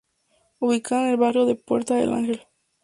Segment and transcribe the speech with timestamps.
[0.63, 2.47] Ubicada en el Barrio de Puerta del Ángel.